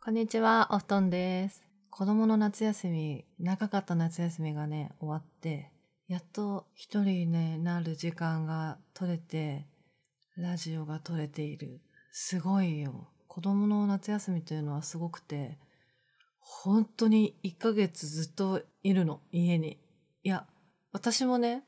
[0.00, 1.64] こんにちは、お布団です。
[1.90, 5.72] 子供の夏休み、長かった夏休みがね、終わって、
[6.06, 9.66] やっと一人になる時間が取れて、
[10.36, 11.80] ラジオが撮れている。
[12.12, 13.08] すごいよ。
[13.26, 15.58] 子供の夏休みというのはすごくて、
[16.38, 19.78] 本当に1ヶ月ずっといるの、家に。
[20.22, 20.46] いや、
[20.92, 21.64] 私もね、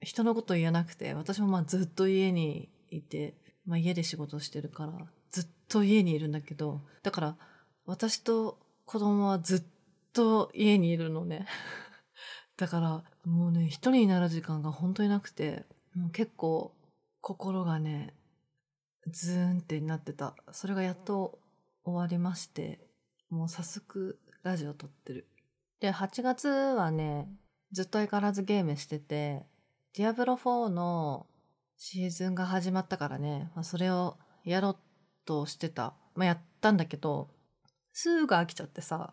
[0.00, 3.36] 人のこと言えなくて、私もまあずっと家にいて、
[3.66, 4.92] まあ家で仕事してるから、
[5.30, 7.36] ずっと家にいるんだけど、だから
[7.86, 9.62] 私と子供はずっ
[10.12, 11.46] と家にいるのね。
[12.56, 16.74] だからもうね、一人になる時間が本当になくて、もう結構
[17.20, 18.14] 心がね、
[19.06, 20.34] ズーンってなってた。
[20.52, 21.38] それがやっと
[21.84, 22.80] 終わりまして、
[23.30, 25.28] もう早速ラジオ撮ってる。
[25.80, 27.28] で、8月はね、
[27.72, 29.46] ずっと相変わらずゲームしてて、
[29.94, 31.26] ディアブロ4の
[31.76, 34.76] シーズンが始まったからね、まあ、それをやろう
[35.24, 35.94] としてた。
[36.14, 37.28] まあ、やったんだけど、
[37.96, 39.10] すぐ飽きちゃってさ、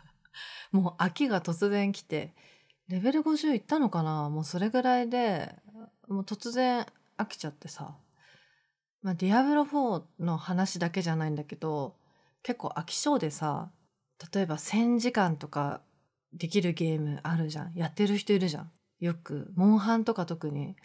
[0.72, 2.34] もう飽きが突然来て、
[2.88, 4.30] レベル50いったのかな？
[4.30, 5.54] もうそれぐらいで、
[6.08, 6.86] もう突然
[7.18, 7.98] 飽きちゃってさ、
[9.02, 11.96] まあ、ディアブロ4の話だけじゃないんだけど、
[12.42, 13.70] 結構飽き性でさ、
[14.32, 15.82] 例えば1000時間とか
[16.32, 17.74] できるゲームあるじゃん。
[17.74, 18.72] やってる人いるじゃん。
[19.00, 20.76] よく、モンハンとか特に、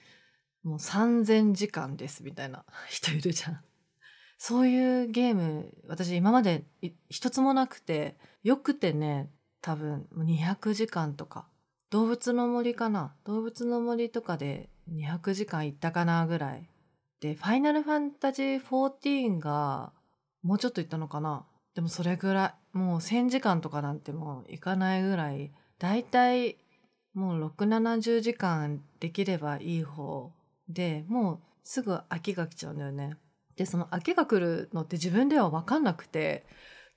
[0.63, 3.63] もう3000時間ですみたいな人いるじゃん。
[4.41, 6.63] そういうゲーム、私今まで
[7.09, 9.29] 一つもなくて、よくてね、
[9.61, 11.45] 多分200時間とか。
[11.91, 13.13] 動物の森かな？
[13.25, 16.69] 動物の森とかで200時間いったかなぐらい。
[17.19, 19.91] で、ファイナルファンタジー14が
[20.41, 21.45] もうちょっといったのかな？
[21.75, 26.55] でもそれぐらい、もう1000時間とかなんてもういかないぐらい、だいたい
[27.13, 30.31] もう6、70時間できればいい方
[30.69, 33.17] で、もうすぐ飽きが来ちゃうんだよね。
[33.59, 36.45] で、その飽きが来るのって自分では分かんなくて、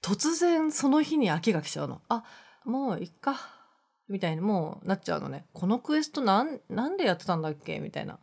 [0.01, 2.01] 突然その日に飽きが来ちゃうの。
[2.09, 2.23] あ、
[2.65, 3.35] もういっか。
[4.09, 5.45] みたいにもうなっちゃうのね。
[5.53, 7.81] このクエストなん、なんでやってたんだっけ？
[7.81, 8.21] みたいな。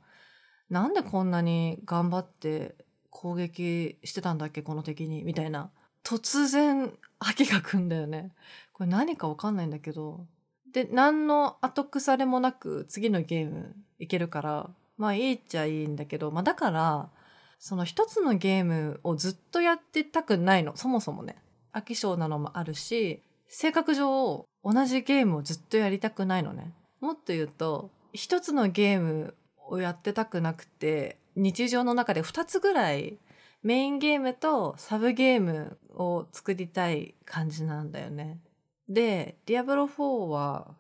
[0.69, 2.75] なんでこんなに頑張って
[3.09, 4.61] 攻撃してたんだっけ？
[4.61, 5.69] この敵にみたいな。
[6.05, 8.31] 突然飽きが来んだよね。
[8.71, 10.25] これ何かわかんないんだけど。
[10.71, 17.09] で、何の後腐れもなく次のゲームいけるから、まあいいっちゃいいんだけど、まあだから、
[17.59, 20.75] その一つのゲームをずっとやってたくないの。
[20.77, 21.35] そもそもね。
[21.73, 26.73] 飽き性なのもあるし、性格上同じゲームをずっとやりたくないのね。
[27.01, 29.35] もっと言うと、一つのゲーム
[29.67, 33.17] をやってたくなくて、日常の中で二つぐらい
[33.61, 38.39] メインゲームとサブゲームを作りたい感じなんだよね。
[38.87, 40.75] で、ディアブロ4は、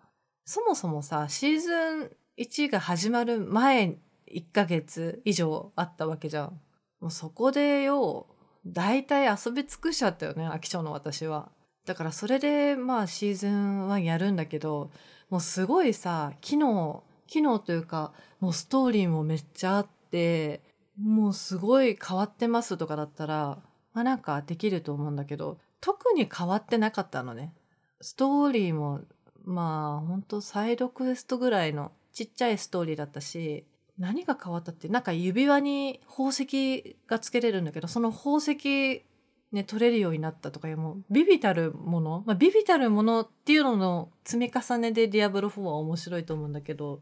[0.45, 3.97] そもそもさ、シーズン1が始まる前
[4.33, 6.61] 1ヶ月以上あったわけじゃん。
[6.99, 8.27] もうそこでよ、
[8.65, 11.51] 大体遊び尽くしちゃったよね、飽き性の私は。
[11.85, 14.91] だからそれでまあシーズン1やるんだけど、
[15.29, 20.61] もうすごいさ、機能、機能というか、もうストーリーもめっちゃあって、
[21.01, 23.59] もうすごい変わってますとかだったら、
[23.93, 27.53] まあなんかできると思うんだけど、特に変わってなかったのね。
[28.01, 29.01] ストーリーも、
[29.45, 33.65] まあほんとサイドクエストぐらいのちっちゃいストーリーだったし、
[33.99, 39.05] 何が変わったって、なんか指輪に宝石がつけれるんだけど、その宝石
[39.51, 47.01] ね、取れるようになったとかいう、もう、ビビたるもの、まあ、ビビたるものっていうのの積み重ねでディアブロ4は面白いと思うんだけど、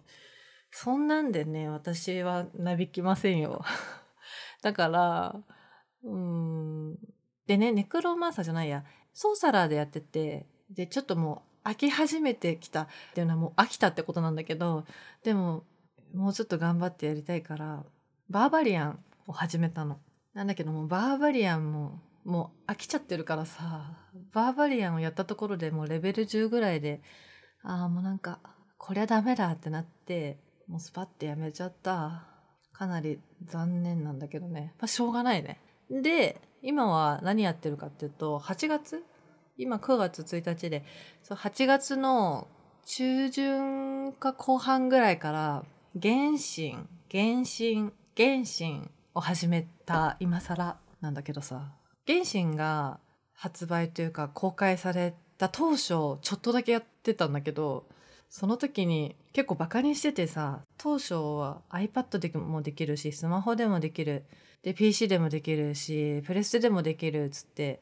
[0.72, 3.64] そんなんでね、私はなびきませんよ。
[4.64, 5.35] だから、
[6.03, 6.97] うん。
[7.47, 14.85] でね、ネクロマンサーじゃないや、ソーサラーでやってて、で、ちょっともう飽き始めてきたっていうのはもう飽きたってことなんだけど、
[15.24, 15.66] でも、
[16.13, 17.85] もうちょっと頑張ってやりたいから、
[18.29, 20.00] バーバリアンを始めたの。
[20.34, 23.97] なんだけども、バーバリアンも、もう飽きちゃってるからさ、
[24.34, 27.01] バーバリアンをやったところでもうレベル10ぐらいで、
[27.63, 28.40] ああ、もうなんか、
[28.78, 32.28] こりゃダメだってなって、もうスパッてやめちゃった。
[32.73, 34.73] かなり残念なんだけどね。
[34.79, 35.59] まあ、しょうがないね。
[35.90, 39.03] で、今は何やってるかっていうと、8月？
[39.57, 40.84] 今9月1日で、
[41.23, 42.47] そう8月の
[42.85, 45.64] 中旬か後半ぐらいから、
[46.02, 46.76] 原神、
[47.11, 51.72] 原神、原神を始めた今更なんだけどさ、
[52.05, 52.99] 原神が
[53.34, 57.85] 発売というか公開された当初ちょっとだけやってたんだけど
[58.29, 64.26] その時に結構バカにしててさ当初は iPad でもできるしスマホでもできる
[64.64, 67.82] で PC でもできるしプレステでもできるっつって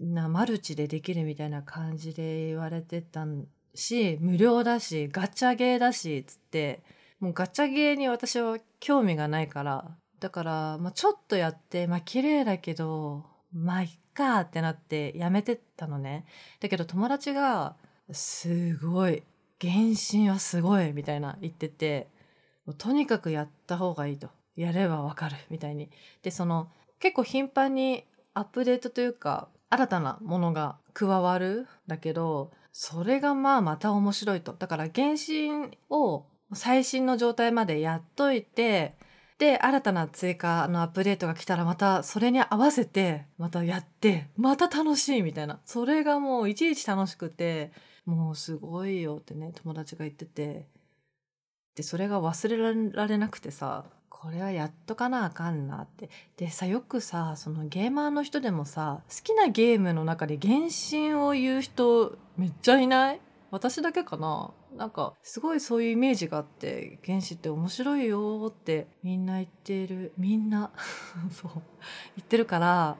[0.00, 3.26] なマルチでできるみたいな感じで言われてた
[3.74, 6.82] し無料だしガチャゲーだしっつって
[7.20, 9.96] もうガチャゲーに私は興味がないから。
[10.20, 16.24] だから、まあ、ちょっとやってまあ綺麗だけどまあいっかってなってやめてたのね。
[16.60, 17.76] だけど友達が
[18.10, 19.22] すごい
[19.60, 19.74] 原
[20.10, 22.08] 神はすごいみたいな言ってて
[22.78, 24.28] とにかくやった方がいいと。
[24.56, 25.90] やればわかるみたいに。
[26.22, 26.68] でその
[27.00, 34.52] 結構頻繁にアップデートというか新たなものが加わるだけどそれがまあまた面白いと。
[34.52, 38.94] だから原神を最新の状態までやっといて
[39.38, 45.60] で新たな追加のアップデートが来たらまたそれに合わせてまたやってまた楽しいみたいな。
[45.64, 47.72] それがもういちいち楽しくて
[48.06, 50.68] もうすごいよってね友達が言ってて。
[51.74, 56.08] でそれが忘れられなくてさこれはやっとかなあかんなって。
[56.36, 63.20] でさよくさそのゲーマーの人でもさ好きなゲームの中で原神を言う人めっちゃいない？
[63.50, 64.52] 私だけかな？
[64.76, 70.70] なんかすごいそういうイメージがあって原始って面白いよってみんな言ってるみんな
[71.30, 71.50] そう
[72.16, 72.96] 言ってるから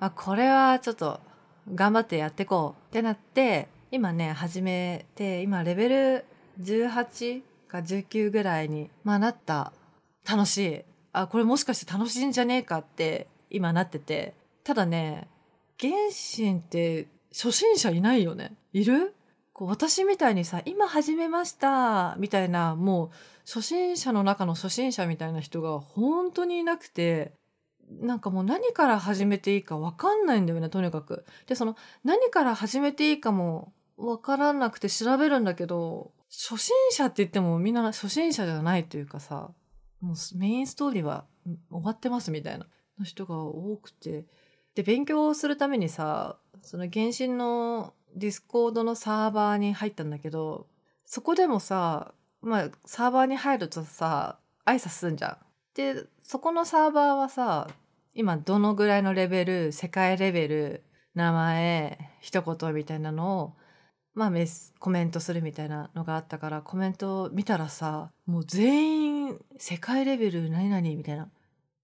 [0.00, 1.20] あこれはちょっと
[1.74, 6.24] 頑張ってやってこうってなって今ね始めて今レベル
[6.60, 7.42] 18
[7.74, 9.72] か19ぐらいに、まあ、なった。
[10.28, 10.80] 楽しい。
[11.12, 14.34] あこれもしかして楽しいんじゃねえかって今なってて。
[14.62, 15.28] ただね
[15.80, 15.92] 原
[16.36, 18.54] 神って初心者いないよね。
[18.72, 19.14] いる？
[19.54, 23.10] こう私みたいにさ今始めましたみたいなもう
[23.46, 27.32] 初心者の中の初心者みたいな人が本当にいなくて
[28.00, 31.24] なんかもう何から始めていいか分かんないんだよねとにかく。
[31.46, 39.50] でその何から始めていいかも分からなくて調べるんだけど初心者って言ってもみんな初心者じゃないというかさ
[40.00, 41.26] もうメインストーリーは
[41.70, 42.66] 終わってますみたいな
[42.98, 44.24] の人が多くて
[44.74, 50.66] で勉強するためにさその原神の Discord のサーバーに入ったんだけど
[51.04, 55.36] そこでもさまあサーバーに入るとさ挨拶すんじゃん。
[55.74, 57.68] でそこのサーバーはさ
[58.14, 60.82] 今どのぐらいのレベル世界レベル
[61.14, 63.52] 名前一言みたいなのを
[64.14, 71.28] まあメスコメントするみたいなのがあったからコメントを見たらさもう全員世界レベル何々みたいな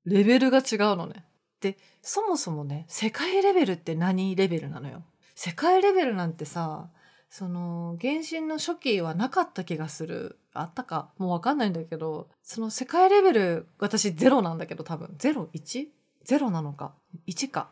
[0.05, 0.65] レベルが違う
[0.97, 1.25] のね。
[1.61, 5.03] でそもそもね世界レベルって何レベルなのよ。
[5.43, 6.91] 世界レベルなんてさ
[7.31, 10.39] その原神の初期はなかった気がする。
[10.53, 11.09] あったか？
[11.17, 15.15] もう分かんないんだけどその世界レベル私ゼロなんだけど多分。
[15.17, 15.87] ゼロ？1?
[16.25, 16.93] ゼロなのか
[17.27, 17.71] ？1か。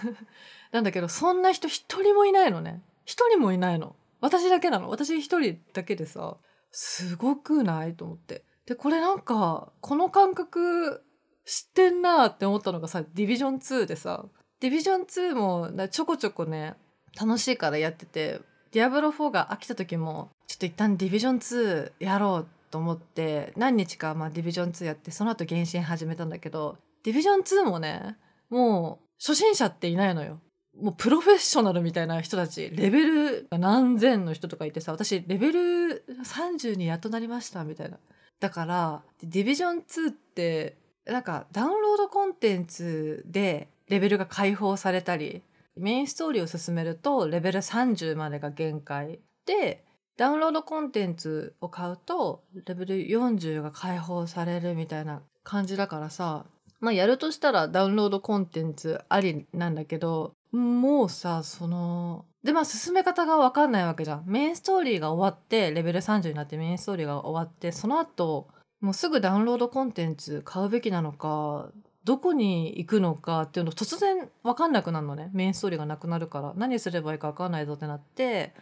[0.72, 2.82] なんだけどそんな人一人もいないのね。
[3.06, 3.96] 一人もいないの。
[4.20, 4.90] 私だけなの。
[4.90, 6.36] 私一人だけでさ
[6.70, 8.44] すごくないと思って。
[8.66, 11.02] でこれなんかこの感覚
[11.46, 14.26] 知ってんなって思ったのがさディビジョン2でさ。
[14.60, 16.76] ディビジョン2もちょこちょこね
[17.18, 18.40] 楽しいからやってて
[18.72, 28.16] ディアブロ4が飽きた時もちょっと一旦ディビジョン2やろうと思って何日かまあディビジョン2やってその後原神始めたんだけどディビジョン2もね
[28.50, 30.40] もう初心者っていないのよ。
[30.78, 37.98] もうプロフェッショナルみたいな人たちレベル何千の人とかいてさ私レベル30にやっとなりましたみたいな。
[38.40, 40.76] だからディビジョン2って
[41.06, 45.42] なんかダウンロードコンテンツでレベルが解放されたり
[45.76, 49.20] メインストーリーを進めるとレベル30までが限界。
[49.44, 49.84] で
[50.16, 56.46] ダウンロードコンテンツを買うとレベル40が解放されるみたいな感じだからさ
[56.80, 64.24] まあやるとしたらダウンロードコンテンツありなんだけどもうさそのでまあ進め方が分かんないわけじゃん。
[64.26, 68.48] メインストーリーが終わってレベル30になってメインストーリーが終わってその後
[68.80, 71.70] もうすぐダウンロードコンテンツ買うべきなのか
[72.06, 75.28] どこに行くのかっていうの突然分かんなくなるのね。
[75.32, 76.52] メインストーリーがなくなるから。
[76.56, 78.54] 何すればいいか分かんないぞってなって。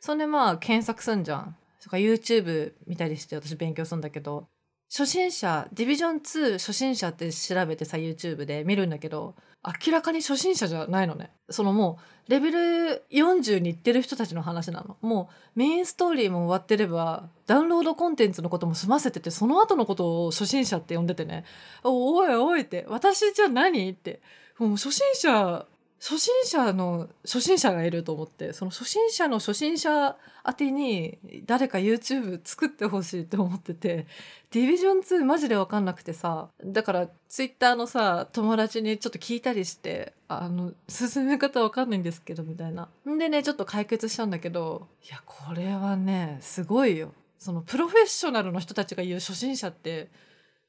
[0.00, 1.56] それでまあ検索すんじゃん。
[1.80, 4.48] とか YouTube 見たりして私勉強するんだけど。
[4.90, 9.34] 初心者ディビジョン2初心者って調べてさ YouTube で見るんだけど
[9.86, 11.30] 明らかに初心者じゃないのね。
[11.50, 14.96] そのもうレベル40に行ってる人たちの話なの。
[15.02, 21.44] もうメインストーリーも終わってればダウンロードコンテンツのことも済ませててその後のことを初心者って呼んでてね
[21.84, 24.20] 「おいおい」って「私じゃ何?」って。
[24.58, 25.66] もう初心者
[26.00, 34.06] 初心者の初心者がいると思ってその初心者の初心者宛てに誰か YouTube 作ってほしいって思ってて
[34.52, 42.88] ディビジョン2マジで分かんなくてさだから Twitter のさ友達にちょっと聞いたりしてあの進め方分かんないんですけどみたいな。
[43.08, 47.12] んでねちょっと解決したんだけどいやこれはねすごいよ。
[47.38, 50.08] そのプロフェッショナルの人たちが言う初心者って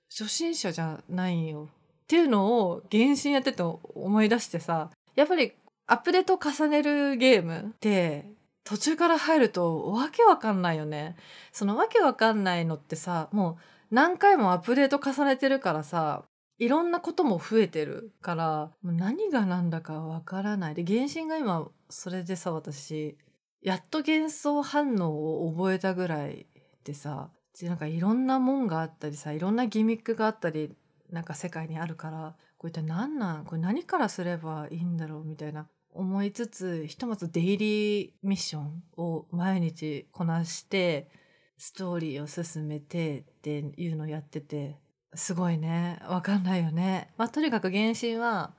[0.09, 1.69] 初心者じゃないよ。
[2.03, 4.89] っていうのを原神やってて思い出してさ
[5.19, 5.51] やっぱり
[5.85, 8.25] アップデート重ねるゲームって
[8.63, 11.17] 途中から入るとわけわかんないよね。
[11.51, 13.57] そのわけわかんないのってさも
[13.91, 16.23] う何回もアップデート重ねてるからさ
[16.57, 23.17] いろんなことも増えてるからもう何が何だかわからないで原神が今それでさ私
[23.61, 26.45] やっと幻想反応を覚えたぐらい
[26.85, 27.29] でさ
[27.63, 30.71] なんかいろんなもんがあったりさいろんなギミックがあったり
[31.09, 33.45] なんか世界にあるからこれ一体何なん？
[33.45, 35.23] これ何からすればいいんだろう？
[35.23, 41.09] みたいな思いつつひとまずデイリーミッションを毎日こなして
[41.57, 44.77] ストーリーを進めてっていうのをやってて
[45.15, 45.99] すごいね。
[46.07, 47.09] わかんないよね。
[47.17, 48.53] まあとにかく原神は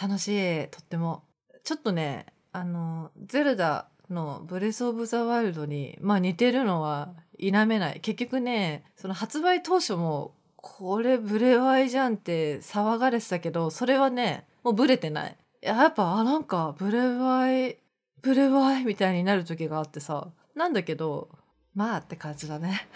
[0.00, 0.68] 楽しい。
[0.68, 1.24] とっても。
[1.64, 8.00] ちょっとねあのゼルダのブレス・オブ・ザ・ワイルドにまあ似てるのは否めない。
[8.00, 10.35] 結局ねその発売当初も
[10.78, 15.36] これブレワイじゃんって騒がれてたけどそれはねもうブレてない。
[15.62, 17.78] やっぱあなんかブレワイ
[18.20, 20.28] ブレワイみたいになる時があってさ。
[20.56, 21.28] なんだけど
[21.74, 22.88] まあって感じだね。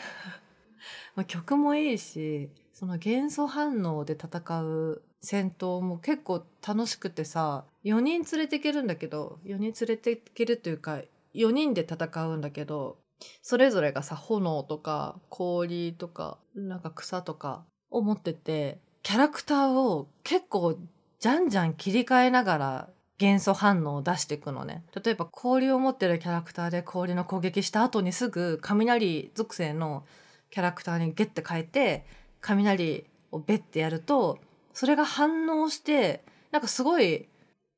[1.14, 11.02] ま曲もいいしその元素反応で戦う戦闘も結構楽しくてさ4人連れていけるんだけど4人連れていけるというか
[11.34, 12.96] 4人で戦うんだけど
[13.42, 20.76] それぞれがさ炎とか氷とかなんか草とかを持っててキャラクターを結構
[21.18, 24.82] じゃんじゃん切り替えながら元素反応を出していくのね。
[25.04, 30.04] 例えば氷を持ってるキャラクターで氷の攻撃した後にすぐ雷属性の
[30.50, 32.06] キャラクターにゲッて変えて
[32.40, 34.38] 雷をベッてやると
[34.72, 37.28] それが反応してなんかすごい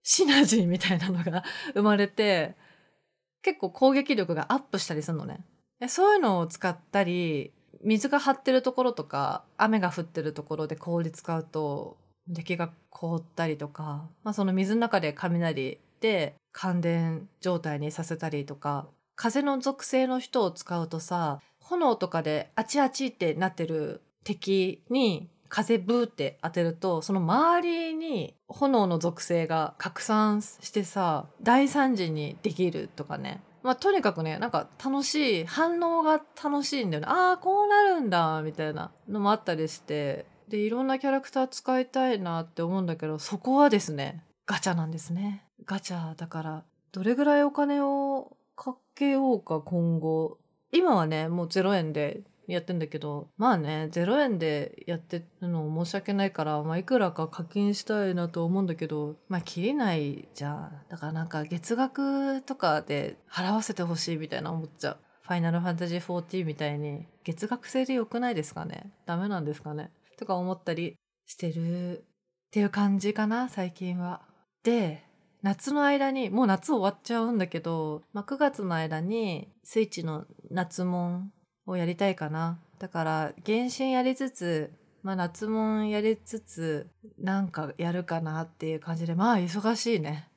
[0.05, 1.43] シナジーみたいなのが
[1.75, 2.55] 生まれて
[3.43, 5.45] 結構攻撃力がアップしたりするのね。
[5.89, 11.97] そういうのを使ったり水が張ってるところとか雨が降ってるところで氷使うと
[12.35, 33.42] 敵が凍ったりとか、まあ、その水の中で雷で感電状態にさせたりとか風の属性の人を使うとさ炎とかであちあちってなってる敵に風ブーって当てるとその周りに炎の属性が拡散してさ大惨事にできるとかね。
[33.62, 37.06] まあ、とにかくねなんか楽しい反応が楽しいんだよね。
[37.06, 40.25] ああこうなるんだみたいなのもあったりして。
[40.49, 45.44] でいろんなキャラクター使いたいなって思うんだけどそこはですねガチャなんですね。
[45.66, 50.38] ガチャだからどれぐらいお金をかけようか今後。
[50.73, 52.23] 今はねもう0円で
[52.54, 60.73] やってんだけどまあね0円でやってるの申し訳ないから、まあ、いくらか課金したいなと思うんだけどまあ切れないじゃん。
[60.88, 64.97] だからなんか月額とかで払わせてほしいみたいな思っちゃう。
[65.23, 68.92] ファイナルファンタジー14みたいに月額制でよくないですかね？
[69.06, 69.90] ダメなんですかね？
[70.18, 72.02] とか思ったりしてるっ
[72.50, 74.23] ていう感じかな最近は。
[74.62, 75.04] で
[75.42, 81.32] 夏の間にもう夏終わっちゃうんだけど、まあ、9月の間にスイッチの夏もん
[81.66, 82.59] をやりたいかな。
[82.78, 90.28] だから、原神やりつつ、まあ夏もんやりつつ、なんかやるかなっていう感じで、まあ忙しいね。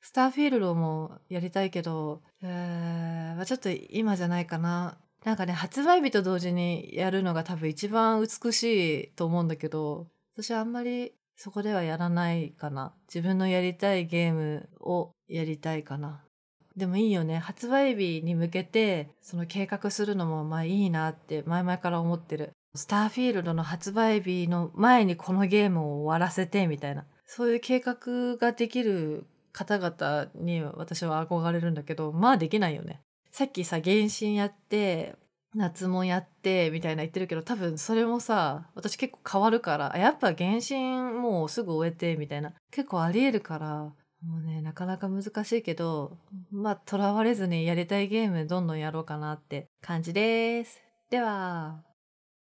[0.00, 4.98] スターフィールドもやりたいけど、えー、まあ、ちょっと今じゃないかな。
[5.24, 12.94] なんかね、発売日と同時にやるのが多分一番美しいと思うんだけど、私はあんまりそこではやらないかな。
[13.06, 16.24] 自分のやりたいゲームをやりたいかな。
[16.76, 17.38] でもいいよね。
[17.38, 22.52] 発売日に向けてその計画するのもまあいいなって前々から思ってる。
[22.74, 27.04] スターフィールドの発売日の前にこのゲームを終わらせてみたいな。
[27.26, 33.00] そういう計画ができる方々に私は憧れるんだけどまあできないよね。
[33.30, 35.16] さっきさ原神やって
[35.54, 42.54] 夏もやってみたいな言ってるけど多分それもさ私結構変わるからやっぱ原神もうすぐ終えてみたいな。
[42.70, 46.16] 結構ありえるからもうね、なかなか難しいけど、
[46.50, 50.80] まあ、とらわれずにやりたいゲームどんどんやろうかなって感じです。
[51.10, 51.91] では。